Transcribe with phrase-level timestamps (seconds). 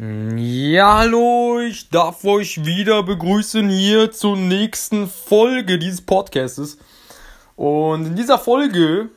[0.00, 6.78] Ja, hallo, ich darf euch wieder begrüßen hier zur nächsten Folge dieses Podcastes.
[7.56, 9.08] Und in dieser Folge,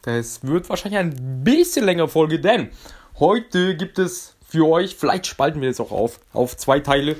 [0.00, 2.70] das wird wahrscheinlich ein bisschen längere Folge, denn
[3.18, 7.16] heute gibt es für euch, vielleicht spalten wir es auch auf, auf zwei Teile.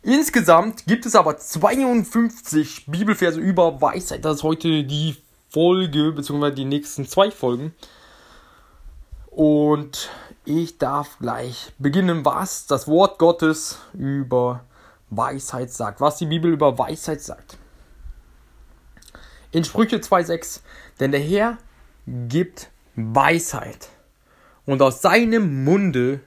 [0.00, 4.24] Insgesamt gibt es aber 52 Bibelverse über Weisheit.
[4.24, 5.14] Das ist heute die
[5.50, 7.74] Folge, beziehungsweise die nächsten zwei Folgen.
[9.26, 10.08] Und
[10.48, 14.64] ich darf gleich beginnen, was das Wort Gottes über
[15.10, 17.58] Weisheit sagt, was die Bibel über Weisheit sagt.
[19.52, 20.60] In Sprüche 2,6,
[21.00, 21.58] denn der Herr
[22.06, 23.90] gibt Weisheit
[24.64, 26.20] und aus seinem Munde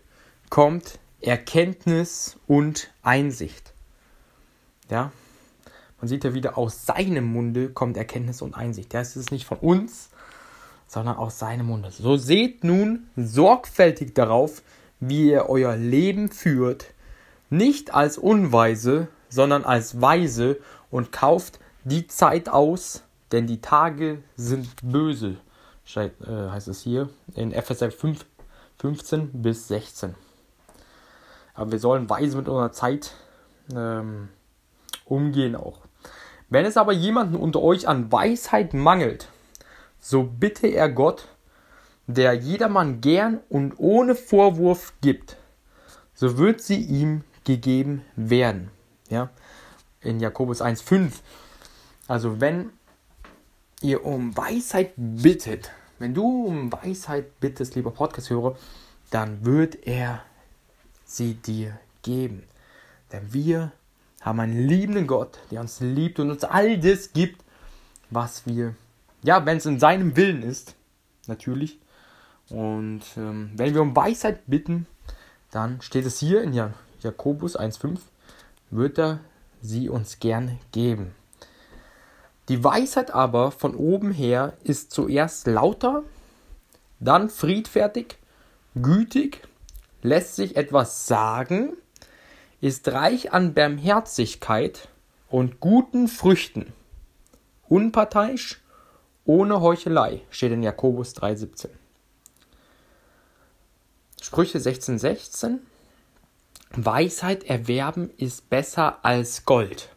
[0.50, 3.74] kommt Erkenntnis und Einsicht.
[4.90, 5.12] Ja,
[6.00, 8.94] man sieht ja wieder, aus seinem Munde kommt Erkenntnis und Einsicht.
[8.94, 10.10] Das ist nicht von uns,
[10.92, 11.90] sondern aus seinem Munde.
[11.90, 14.62] So seht nun sorgfältig darauf,
[15.00, 16.88] wie ihr euer Leben führt,
[17.50, 20.58] nicht als Unweise, sondern als Weise
[20.90, 25.38] und kauft die Zeit aus, denn die Tage sind böse,
[25.96, 28.26] äh, heißt es hier in Epheser 5,
[28.80, 30.14] 15 bis 16.
[31.54, 33.14] Aber wir sollen weise mit unserer Zeit
[33.74, 34.28] ähm,
[35.06, 35.80] umgehen auch.
[36.50, 39.30] Wenn es aber jemanden unter euch an Weisheit mangelt,
[40.02, 41.28] so bitte er Gott,
[42.08, 45.38] der jedermann gern und ohne Vorwurf gibt,
[46.14, 48.70] so wird sie ihm gegeben werden.
[49.10, 49.30] Ja?
[50.02, 51.12] In Jakobus 1,5.
[52.08, 52.72] Also wenn
[53.82, 58.58] ihr um Weisheit bittet, wenn du um Weisheit bittest, lieber Podcast-Hörer,
[59.12, 60.24] dann wird er
[61.06, 62.44] sie dir geben.
[63.12, 63.72] Denn wir
[64.22, 67.44] haben einen liebenden Gott, der uns liebt und uns all das gibt,
[68.10, 68.76] was wir
[69.24, 70.76] ja, wenn es in seinem Willen ist,
[71.28, 71.80] natürlich.
[72.50, 74.88] Und ähm, wenn wir um Weisheit bitten,
[75.52, 76.54] dann steht es hier in
[77.02, 78.00] Jakobus 1,5,
[78.70, 79.20] wird er
[79.62, 81.14] sie uns gern geben.
[82.50, 86.04] Die Weisheit aber von oben her ist zuerst lauter,
[87.00, 88.18] dann friedfertig,
[88.76, 89.48] gütig,
[90.02, 91.74] lässt sich etwas sagen,
[92.60, 94.88] ist reich an Barmherzigkeit
[95.30, 96.74] und guten Früchten,
[97.68, 98.61] unparteiisch,
[99.26, 101.70] ohne Heuchelei steht in Jakobus 3,17.
[104.22, 105.60] Sprüche 16,16 16.
[106.74, 109.90] Weisheit erwerben ist besser als Gold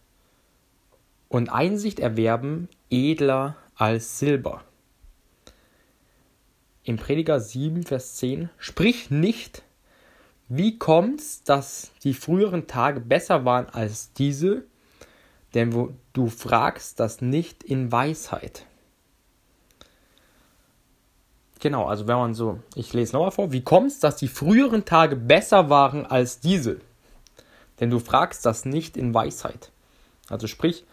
[1.29, 4.63] und Einsicht erwerben edler als Silber.
[6.83, 9.63] Im Prediger 7, Vers 10 Sprich nicht,
[10.49, 14.65] wie kommt's, dass die früheren Tage besser waren als diese,
[15.55, 18.67] denn du fragst das nicht in Weisheit.
[21.65, 24.85] Genau, also wenn man so, ich lese nochmal vor, wie kommt es, dass die früheren
[24.85, 26.77] Tage besser waren als diese?
[27.81, 29.71] Denn du fragst das nicht in Weisheit.
[30.29, 30.85] Also sprich,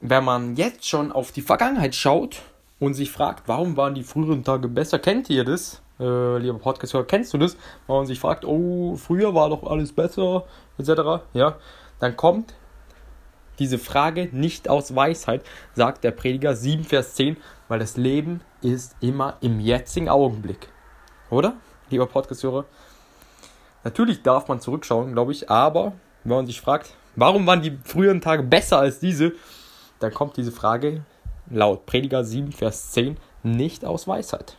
[0.00, 2.42] wenn man jetzt schon auf die Vergangenheit schaut
[2.78, 5.82] und sich fragt, warum waren die früheren Tage besser, kennt ihr das?
[5.98, 7.56] Äh, lieber Podcast-Hörer, kennst du das?
[7.88, 10.44] Wenn man sich fragt, oh, früher war doch alles besser,
[10.78, 11.56] etc., ja,
[11.98, 12.54] dann kommt
[13.58, 15.42] diese Frage nicht aus Weisheit,
[15.74, 17.36] sagt der Prediger 7, Vers 10,
[17.68, 20.68] weil das Leben ist immer im jetzigen Augenblick.
[21.30, 21.54] Oder,
[21.90, 22.64] lieber Podcast-Hörer?
[23.84, 25.92] Natürlich darf man zurückschauen, glaube ich, aber
[26.24, 29.32] wenn man sich fragt, warum waren die früheren Tage besser als diese,
[30.00, 31.04] dann kommt diese Frage
[31.50, 34.56] laut Prediger 7, Vers 10 nicht aus Weisheit.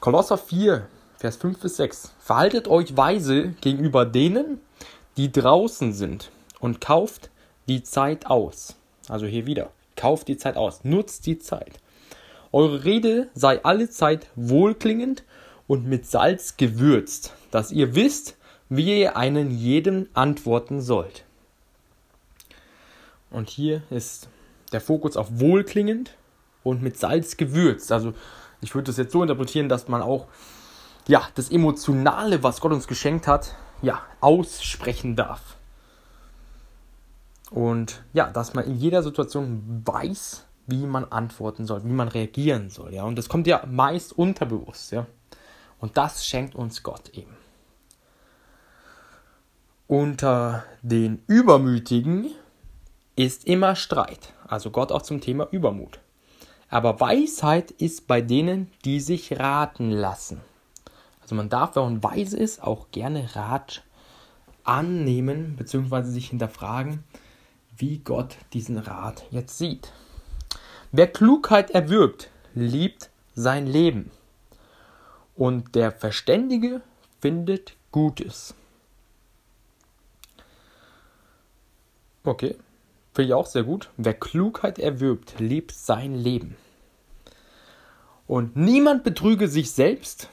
[0.00, 0.86] Kolosser 4,
[1.16, 2.12] Vers 5 bis 6.
[2.20, 4.60] Verhaltet euch weise gegenüber denen,
[5.16, 6.30] die draußen sind
[6.60, 7.30] und kauft
[7.68, 8.76] die Zeit aus.
[9.08, 9.70] Also hier wieder.
[9.98, 10.84] Kauft die Zeit aus.
[10.84, 11.80] Nutzt die Zeit.
[12.52, 15.24] Eure Rede sei alle Zeit wohlklingend
[15.66, 18.36] und mit Salz gewürzt, dass ihr wisst,
[18.68, 21.24] wie ihr einen jedem antworten sollt.
[23.30, 24.28] Und hier ist
[24.72, 26.14] der Fokus auf wohlklingend
[26.62, 27.92] und mit Salz gewürzt.
[27.92, 28.14] Also
[28.60, 30.26] ich würde das jetzt so interpretieren, dass man auch
[31.08, 35.57] ja, das Emotionale, was Gott uns geschenkt hat, ja, aussprechen darf.
[37.50, 42.68] Und ja, dass man in jeder Situation weiß, wie man antworten soll, wie man reagieren
[42.68, 43.04] soll, ja.
[43.04, 45.06] Und das kommt ja meist unterbewusst, ja.
[45.80, 47.36] Und das schenkt uns Gott eben.
[49.86, 52.26] Unter den Übermütigen
[53.16, 54.34] ist immer Streit.
[54.46, 56.00] Also Gott auch zum Thema Übermut.
[56.68, 60.42] Aber Weisheit ist bei denen, die sich raten lassen.
[61.22, 63.82] Also man darf, wenn man weise ist, auch gerne Rat
[64.64, 66.02] annehmen bzw.
[66.02, 67.04] sich hinterfragen,
[67.78, 69.92] wie Gott diesen Rat jetzt sieht.
[70.92, 74.10] Wer Klugheit erwirbt, liebt sein Leben.
[75.36, 76.80] Und der Verständige
[77.20, 78.54] findet Gutes.
[82.24, 82.56] Okay,
[83.14, 83.90] finde ich auch sehr gut.
[83.96, 86.56] Wer Klugheit erwirbt, lebt sein Leben.
[88.26, 90.28] Und niemand betrüge sich selbst.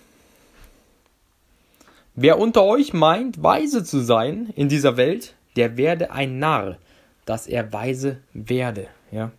[2.15, 6.77] Wer unter euch meint, weise zu sein in dieser Welt, der werde ein Narr,
[7.25, 8.87] dass er weise werde.
[9.11, 9.31] Ja.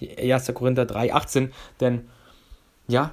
[0.00, 0.52] 1.
[0.54, 1.52] Korinther 3, 18.
[1.80, 2.08] Denn,
[2.88, 3.12] ja,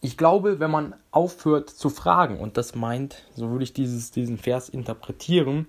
[0.00, 4.36] ich glaube, wenn man aufhört zu fragen, und das meint, so würde ich dieses, diesen
[4.36, 5.66] Vers interpretieren,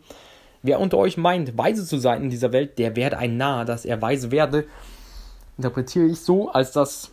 [0.64, 3.86] wer unter euch meint, weise zu sein in dieser Welt, der werde ein Narr, dass
[3.86, 4.66] er weise werde,
[5.58, 7.12] interpretiere ich so, als dass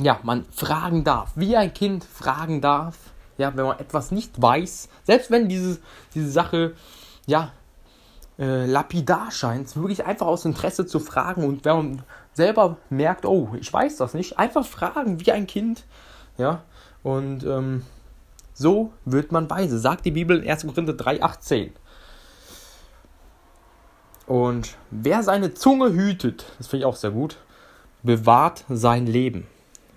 [0.00, 2.96] ja, man fragen darf, wie ein Kind fragen darf,
[3.36, 5.80] ja, wenn man etwas nicht weiß, selbst wenn diese,
[6.14, 6.74] diese Sache,
[7.26, 7.52] ja,
[8.38, 12.02] äh, lapidar scheint, wirklich einfach aus Interesse zu fragen und wenn man
[12.32, 15.84] selber merkt, oh, ich weiß das nicht, einfach fragen wie ein Kind,
[16.38, 16.62] ja,
[17.02, 17.82] und ähm,
[18.54, 20.66] so wird man weise, sagt die Bibel in 1.
[20.66, 21.72] Korinther 3, 18.
[24.26, 27.38] Und wer seine Zunge hütet, das finde ich auch sehr gut,
[28.02, 29.46] bewahrt sein Leben.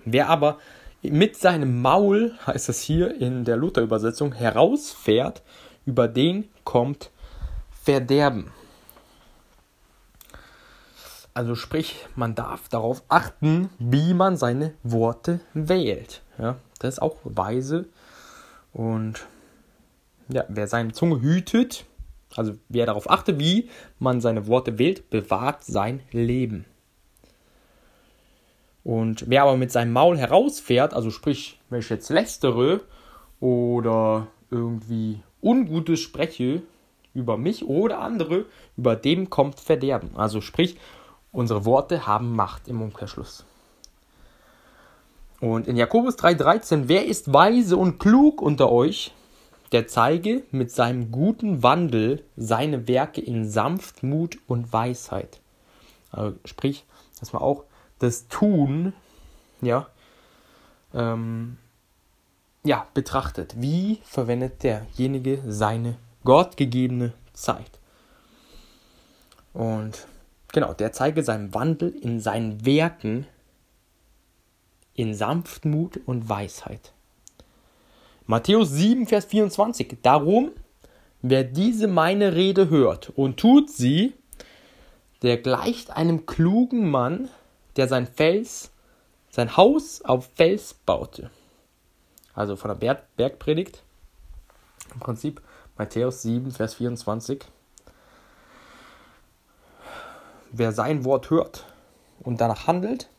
[0.04, 0.58] Wer aber
[1.02, 5.44] mit seinem Maul, heißt es hier in der Luther-Übersetzung, herausfährt,
[5.86, 7.12] über den kommt
[7.86, 8.52] Verderben.
[11.36, 16.24] Also sprich, man darf darauf achten, wie man seine Worte wählt.
[16.40, 17.86] Ja, das ist auch weise.
[18.74, 19.28] Und
[20.30, 21.86] ja, wer seine Zunge hütet,
[22.36, 26.66] also wer darauf achtet, wie man seine Worte wählt, bewahrt sein Leben.
[28.84, 32.82] Und wer aber mit seinem Maul herausfährt, also sprich, wenn ich jetzt lästere
[33.40, 36.64] oder irgendwie Ungutes spreche
[37.16, 38.46] über mich oder andere,
[38.78, 40.12] über dem kommt Verderben.
[40.16, 40.78] Also sprich,
[41.32, 43.46] unsere Worte haben Macht im Umkehrschluss.
[45.40, 49.14] Und in Jakobus 3,13, wer ist weise und klug unter euch,
[49.72, 55.40] der zeige mit seinem guten Wandel seine Werke in Sanftmut und Weisheit.
[56.12, 56.86] Also sprich,
[57.20, 57.64] dass man auch
[58.00, 58.94] das Tun,
[59.62, 59.88] ja,
[60.94, 61.58] ähm,
[62.64, 63.56] ja, betrachtet.
[63.58, 65.96] Wie verwendet derjenige seine
[66.26, 67.80] gottgegebene Zeit?
[69.54, 70.06] Und
[70.52, 73.26] genau, der zeige seinen Wandel in seinen Werken
[74.96, 76.94] in Sanftmut und Weisheit.
[78.26, 79.98] Matthäus 7, Vers 24.
[80.02, 80.52] Darum,
[81.22, 84.14] wer diese meine Rede hört und tut sie,
[85.22, 87.30] der gleicht einem klugen Mann,
[87.76, 88.72] der sein Fels,
[89.30, 91.30] sein Haus auf Fels baute.
[92.34, 93.84] Also von der Berg Bergpredigt.
[94.94, 95.42] Im Prinzip
[95.78, 97.44] Matthäus 7, Vers 24.
[100.52, 101.66] Wer sein Wort hört
[102.20, 103.10] und danach handelt,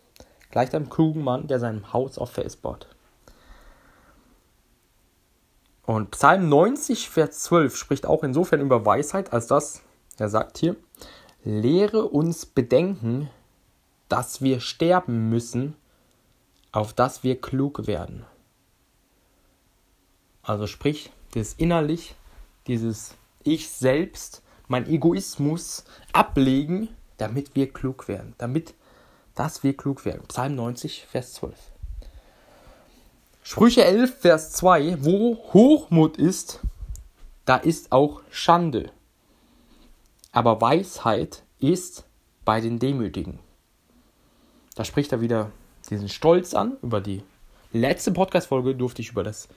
[0.51, 2.89] gleicht einem klugen Mann, der sein Haus auf Fels baut.
[5.85, 9.83] Und Psalm 90, Vers 12 spricht auch insofern über Weisheit, als dass
[10.19, 10.77] er sagt hier,
[11.45, 13.29] lehre uns bedenken,
[14.09, 15.77] dass wir sterben müssen,
[16.73, 18.25] auf dass wir klug werden.
[20.43, 22.17] Also sprich, das innerlich,
[22.67, 28.75] dieses Ich selbst, mein Egoismus ablegen, damit wir klug werden, damit,
[29.35, 30.23] dass wir klug werden.
[30.29, 31.55] Psalm 90, Vers 12.
[33.43, 36.61] Sprüche 11, Vers 2, wo Hochmut ist,
[37.45, 38.91] da ist auch Schande.
[40.33, 42.05] Aber Weisheit ist
[42.45, 43.39] bei den Demütigen.
[44.75, 45.53] Da spricht er wieder
[45.89, 46.77] diesen Stolz an.
[46.83, 47.23] Über die
[47.73, 49.49] letzte Podcast-Folge durfte ich über das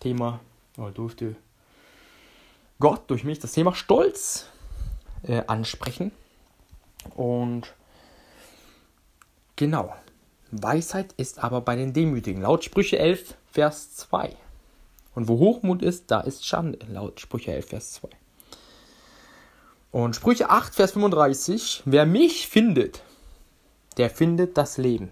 [0.00, 0.40] Thema,
[0.76, 1.34] oder durfte
[2.80, 4.46] Gott durch mich das Thema Stolz
[5.22, 6.12] äh, ansprechen.
[7.16, 7.74] Und
[9.56, 9.94] genau,
[10.50, 12.42] Weisheit ist aber bei den Demütigen.
[12.42, 14.36] Laut Sprüche 11, Vers 2.
[15.14, 16.78] Und wo Hochmut ist, da ist Schande.
[16.86, 18.08] Laut Sprüche 11, Vers 2.
[19.90, 21.82] Und Sprüche 8, Vers 35.
[21.84, 23.02] Wer mich findet,
[23.96, 25.10] der findet das Leben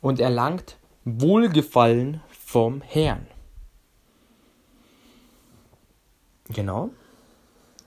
[0.00, 3.26] und erlangt Wohlgefallen vom Herrn.
[6.48, 6.90] Genau.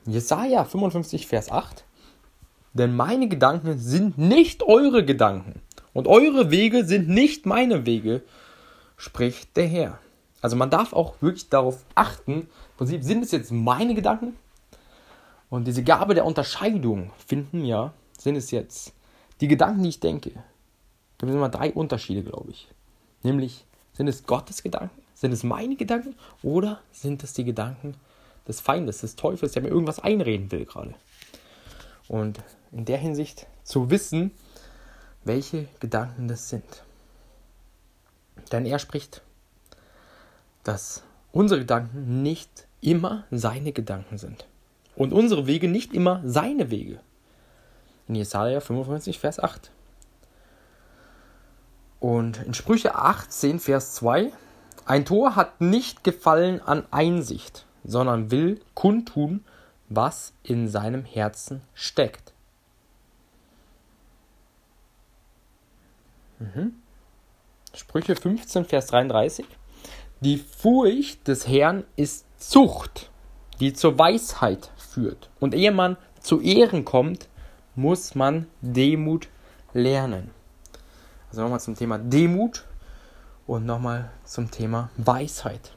[0.06, 1.84] Jesaja 55, Vers 8.
[2.74, 5.62] Denn meine Gedanken sind nicht eure Gedanken
[5.94, 8.22] und eure Wege sind nicht meine Wege,
[8.98, 10.00] spricht der Herr.
[10.42, 12.48] Also man darf auch wirklich darauf achten, im
[12.78, 14.36] Prinzip sind es jetzt meine Gedanken
[15.50, 18.94] und diese Gabe der Unterscheidung finden ja, sind es jetzt
[19.42, 22.68] die Gedanken, die ich denke, da gibt es immer drei Unterschiede, glaube ich.
[23.24, 25.02] Nämlich, sind es Gottes Gedanken?
[25.16, 26.16] Sind es meine Gedanken?
[26.44, 27.96] Oder sind es die Gedanken
[28.48, 30.94] des Feindes, des Teufels, der mir irgendwas einreden will gerade?
[32.08, 32.40] Und
[32.72, 34.32] in der Hinsicht zu wissen,
[35.24, 36.84] welche Gedanken das sind.
[38.52, 39.22] Denn er spricht,
[40.64, 44.48] dass unsere Gedanken nicht immer seine Gedanken sind.
[44.96, 47.00] Und unsere Wege nicht immer seine Wege.
[48.08, 49.72] In Jesaja 55, Vers 8.
[52.00, 54.32] Und in Sprüche 18, Vers 2,
[54.86, 59.44] ein Tor hat nicht Gefallen an Einsicht, sondern will kundtun,
[59.90, 62.34] was in seinem Herzen steckt.
[66.40, 66.76] Mhm.
[67.74, 69.46] Sprüche 15, Vers 33.
[70.20, 73.10] Die Furcht des Herrn ist Zucht,
[73.60, 75.30] die zur Weisheit führt.
[75.40, 77.28] Und ehe man zu Ehren kommt,
[77.76, 79.28] muss man Demut
[79.74, 80.32] lernen.
[81.30, 82.66] Also nochmal zum Thema Demut
[83.46, 85.77] und nochmal zum Thema Weisheit.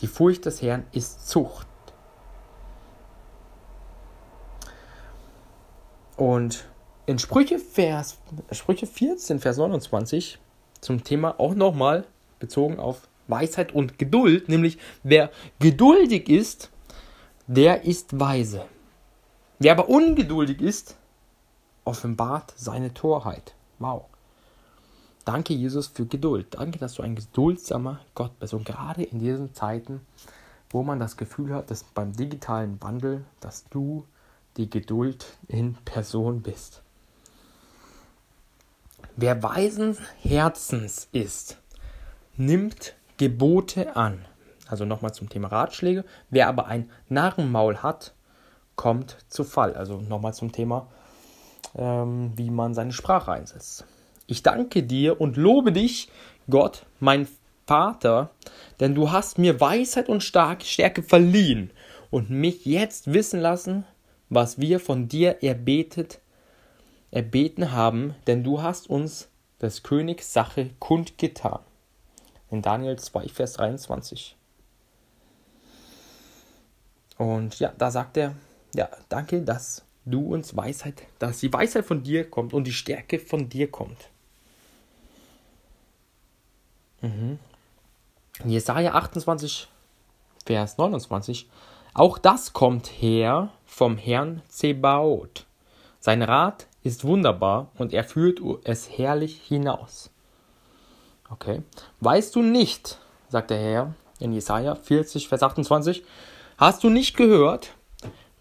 [0.00, 1.66] Die Furcht des Herrn ist Zucht.
[6.16, 6.68] Und
[7.06, 8.18] in Sprüche, Vers,
[8.52, 10.38] Sprüche 14, Vers 29
[10.80, 12.04] zum Thema auch nochmal
[12.38, 16.70] bezogen auf Weisheit und Geduld, nämlich wer geduldig ist,
[17.46, 18.64] der ist weise.
[19.58, 20.96] Wer aber ungeduldig ist,
[21.84, 23.54] offenbart seine Torheit.
[23.78, 24.04] Wow.
[25.28, 26.54] Danke, Jesus, für Geduld.
[26.54, 28.54] Danke, dass du ein geduldsamer Gott bist.
[28.54, 30.00] Und gerade in diesen Zeiten,
[30.70, 34.06] wo man das Gefühl hat, dass beim digitalen Wandel, dass du
[34.56, 36.80] die Geduld in Person bist.
[39.16, 41.58] Wer weisen Herzens ist,
[42.38, 44.24] nimmt Gebote an.
[44.66, 46.06] Also nochmal zum Thema Ratschläge.
[46.30, 48.14] Wer aber ein Narrenmaul hat,
[48.76, 49.74] kommt zu Fall.
[49.74, 50.86] Also nochmal zum Thema,
[51.74, 53.84] ähm, wie man seine Sprache einsetzt.
[54.30, 56.10] Ich danke dir und lobe dich,
[56.50, 57.26] Gott, mein
[57.66, 58.30] Vater,
[58.78, 61.70] denn du hast mir Weisheit und Stärke verliehen
[62.10, 63.86] und mich jetzt wissen lassen,
[64.28, 66.20] was wir von dir erbetet,
[67.10, 69.30] erbeten haben, denn du hast uns
[69.62, 71.60] des Königs Sache kundgetan.
[72.50, 74.36] In Daniel 2, Vers 23.
[77.16, 78.34] Und ja, da sagt er,
[78.74, 83.18] ja, danke, dass du uns Weisheit, dass die Weisheit von dir kommt und die Stärke
[83.18, 84.10] von dir kommt.
[87.00, 87.38] Mhm.
[88.44, 89.68] Jesaja 28,
[90.44, 91.48] Vers 29.
[91.94, 95.46] Auch das kommt her vom Herrn Zebaoth.
[96.00, 100.10] Sein Rat ist wunderbar und er führt es herrlich hinaus.
[101.30, 101.62] Okay.
[102.00, 106.04] Weißt du nicht, sagt der Herr in Jesaja 40, Vers 28,
[106.56, 107.74] hast du nicht gehört?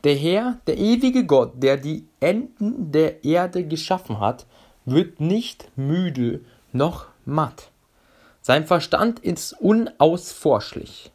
[0.04, 4.46] Der Herr, der ewige Gott, der die Enden der Erde geschaffen hat,
[4.86, 7.72] wird nicht müde noch matt.
[8.48, 11.12] Sein Verstand ist unausforschlich.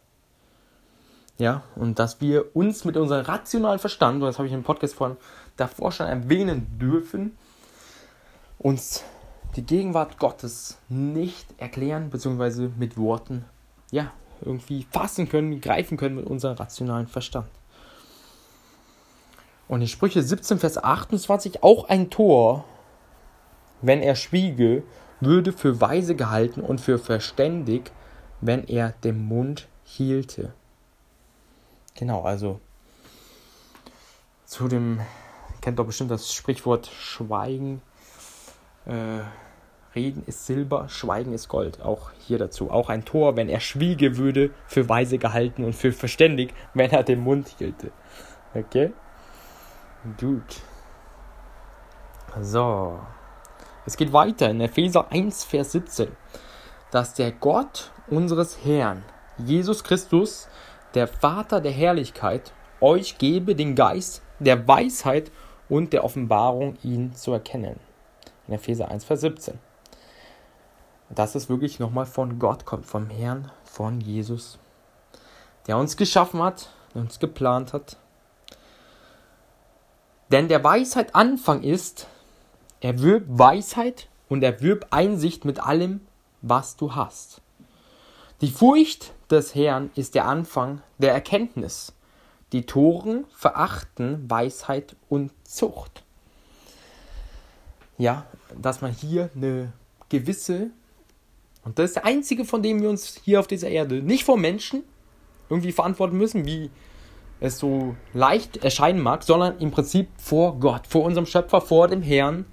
[1.38, 4.94] Ja, und dass wir uns mit unserem rationalen Verstand, und das habe ich im Podcast
[4.96, 5.16] von
[5.56, 7.38] davor schon erwähnen dürfen,
[8.58, 9.02] uns
[9.56, 13.46] die Gegenwart Gottes nicht erklären, beziehungsweise mit Worten,
[13.90, 14.12] ja,
[14.42, 17.48] irgendwie fassen können, greifen können mit unserem rationalen Verstand.
[19.68, 22.66] Und in Sprüche 17, Vers 28 auch ein Tor,
[23.80, 24.82] wenn er schwiege,
[25.22, 27.92] würde für weise gehalten und für verständig,
[28.40, 30.52] wenn er den Mund hielte.
[31.94, 32.60] Genau, also
[34.44, 35.00] zu dem,
[35.60, 37.80] kennt doch bestimmt das Sprichwort Schweigen.
[38.84, 39.20] Äh,
[39.94, 41.82] Reden ist Silber, Schweigen ist Gold.
[41.82, 42.70] Auch hier dazu.
[42.70, 47.02] Auch ein Tor, wenn er schwiege, würde für weise gehalten und für verständig, wenn er
[47.02, 47.92] den Mund hielte.
[48.54, 48.92] Okay?
[50.18, 50.62] Gut.
[52.40, 52.98] So.
[53.84, 56.08] Es geht weiter in Epheser 1, Vers 17,
[56.92, 59.02] dass der Gott unseres Herrn,
[59.38, 60.46] Jesus Christus,
[60.94, 65.32] der Vater der Herrlichkeit, euch gebe den Geist der Weisheit
[65.68, 67.80] und der Offenbarung, ihn zu erkennen.
[68.46, 69.58] In Epheser 1, Vers 17.
[71.10, 74.60] Dass es wirklich nochmal von Gott kommt, vom Herrn, von Jesus,
[75.66, 77.96] der uns geschaffen hat, uns geplant hat.
[80.30, 82.06] Denn der Weisheit Anfang ist,
[82.82, 86.00] Erwirb Weisheit und erwirb Einsicht mit allem,
[86.40, 87.40] was du hast.
[88.40, 91.92] Die Furcht des Herrn ist der Anfang der Erkenntnis.
[92.50, 96.02] Die Toren verachten Weisheit und Zucht.
[97.98, 98.26] Ja,
[98.60, 99.72] dass man hier eine
[100.08, 100.70] gewisse,
[101.64, 104.36] und das ist der einzige, von dem wir uns hier auf dieser Erde nicht vor
[104.36, 104.82] Menschen
[105.48, 106.68] irgendwie verantworten müssen, wie
[107.38, 112.02] es so leicht erscheinen mag, sondern im Prinzip vor Gott, vor unserem Schöpfer, vor dem
[112.02, 112.44] Herrn,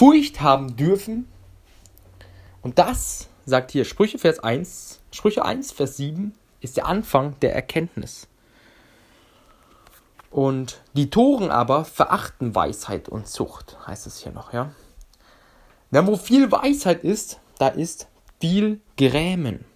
[0.00, 1.28] Furcht haben dürfen.
[2.62, 7.54] Und das, sagt hier Sprüche Vers 1, Sprüche 1, Vers 7, ist der Anfang der
[7.54, 8.26] Erkenntnis.
[10.30, 14.72] Und die Toren aber verachten Weisheit und Zucht, heißt es hier noch, ja.
[15.90, 18.08] Denn wo viel Weisheit ist, da ist
[18.40, 19.66] viel grämen.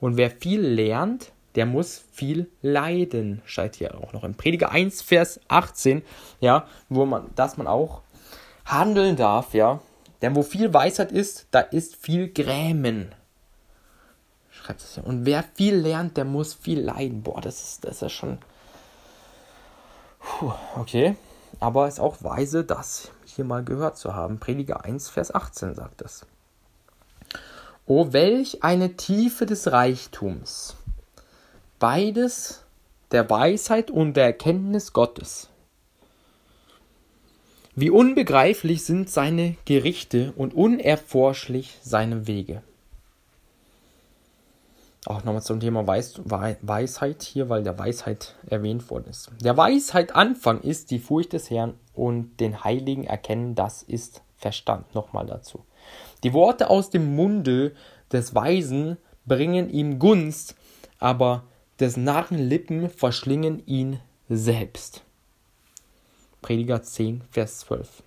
[0.00, 3.40] Und wer viel lernt, der muss viel leiden.
[3.44, 6.02] Steht hier auch noch in Prediger 1, Vers 18,
[6.40, 8.02] ja, wo man, dass man auch
[8.70, 9.80] handeln darf, ja.
[10.22, 13.14] Denn wo viel Weisheit ist, da ist viel Grämen.
[14.50, 15.02] Schreibt es ja.
[15.02, 17.22] Und wer viel lernt, der muss viel leiden.
[17.22, 18.38] Boah, das ist, das ist schon.
[20.18, 21.16] Puh, okay.
[21.60, 24.38] Aber es ist auch weise, das hier mal gehört zu haben.
[24.38, 26.26] Prediger 1, Vers 18 sagt es.
[27.86, 30.76] O welch eine Tiefe des Reichtums!
[31.78, 32.64] Beides
[33.12, 35.48] der Weisheit und der Erkenntnis Gottes.
[37.80, 42.64] Wie unbegreiflich sind seine Gerichte und unerforschlich seine Wege.
[45.06, 49.30] Auch nochmal zum Thema Weis Weisheit hier, weil der Weisheit erwähnt worden ist.
[49.44, 54.92] Der Weisheit Anfang ist die Furcht des Herrn und den Heiligen erkennen, das ist Verstand.
[54.96, 55.64] Nochmal dazu.
[56.24, 57.76] Die Worte aus dem Munde
[58.10, 60.56] des Weisen bringen ihm Gunst,
[60.98, 61.44] aber
[61.78, 65.04] des Narren Lippen verschlingen ihn selbst.
[66.48, 68.02] Prediger 10, Vers 12.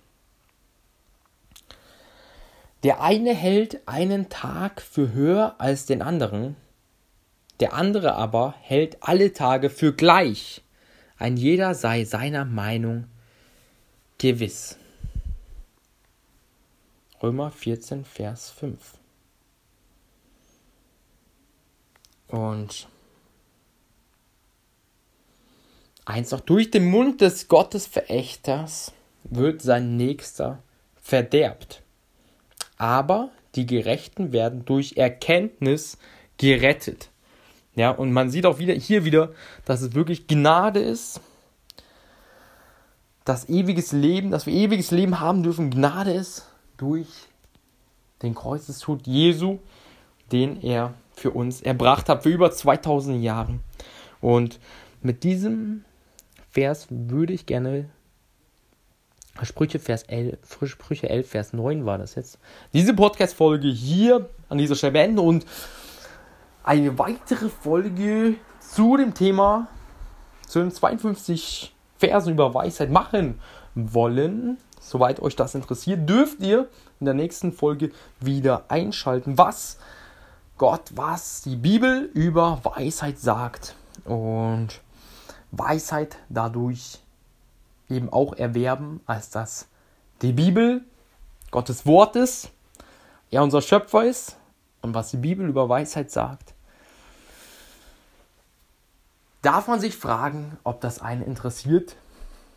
[2.82, 6.56] Der eine hält einen Tag für höher als den anderen,
[7.60, 10.64] der andere aber hält alle Tage für gleich.
[11.18, 13.04] Ein jeder sei seiner Meinung
[14.18, 14.76] gewiss.
[17.22, 18.98] Römer 14, Vers 5.
[22.26, 22.88] Und
[26.04, 28.92] eins noch, durch den Mund des Gottesverächters
[29.24, 30.62] wird sein Nächster
[31.00, 31.82] verderbt.
[32.76, 35.98] Aber die Gerechten werden durch Erkenntnis
[36.38, 37.10] gerettet.
[37.74, 39.32] Ja, und man sieht auch wieder hier wieder,
[39.64, 41.20] dass es wirklich Gnade ist,
[43.24, 47.06] dass ewiges Leben, dass wir ewiges Leben haben dürfen, Gnade ist durch
[48.22, 49.58] den Kreuzestod Jesu,
[50.32, 53.60] den er für uns erbracht hat, für über 2000 Jahre.
[54.20, 54.58] Und
[55.02, 55.84] mit diesem
[56.52, 57.88] Vers würde ich gerne
[59.42, 62.38] Sprüche, Vers 11, Sprüche 11, Vers 9 war das jetzt.
[62.74, 65.46] Diese Podcast-Folge hier an dieser Stelle beenden und
[66.62, 69.68] eine weitere Folge zu dem Thema,
[70.46, 73.40] zu den 52 Versen über Weisheit machen
[73.74, 74.58] wollen.
[74.78, 76.68] Soweit euch das interessiert, dürft ihr
[77.00, 79.78] in der nächsten Folge wieder einschalten, was
[80.58, 83.74] Gott, was die Bibel über Weisheit sagt.
[84.04, 84.82] Und
[85.52, 86.98] Weisheit dadurch
[87.88, 89.68] eben auch erwerben, als dass
[90.22, 90.82] die Bibel
[91.50, 92.50] Gottes Wort ist,
[93.30, 94.36] er unser Schöpfer ist
[94.80, 96.54] und was die Bibel über Weisheit sagt.
[99.42, 101.96] Darf man sich fragen, ob das einen interessiert?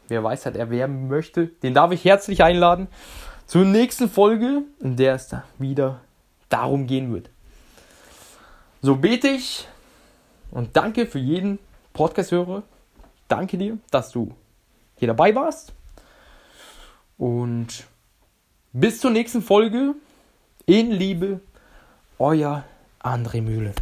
[0.07, 2.87] Wer Weisheit erwerben möchte, den darf ich herzlich einladen
[3.47, 6.01] zur nächsten Folge, in der es wieder
[6.49, 7.29] darum gehen wird.
[8.81, 9.67] So bete ich
[10.51, 11.59] und danke für jeden
[11.93, 12.63] Podcast-Hörer.
[13.27, 14.33] Danke dir, dass du
[14.95, 15.73] hier dabei warst.
[17.17, 17.85] Und
[18.73, 19.95] bis zur nächsten Folge.
[20.67, 21.41] In Liebe,
[22.17, 22.65] euer
[22.99, 23.75] André Mühle.